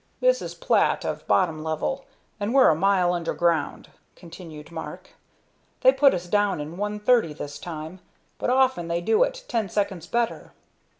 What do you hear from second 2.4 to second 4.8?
we're a mile underground," continued